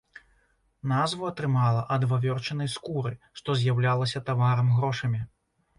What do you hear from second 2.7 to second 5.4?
скуры, што з'яўлялася таварам-грошамі.